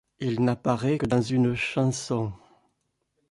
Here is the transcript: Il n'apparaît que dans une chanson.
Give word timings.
Il 0.19 0.41
n'apparaît 0.43 0.97
que 0.97 1.05
dans 1.05 1.21
une 1.21 1.53
chanson. 1.53 2.33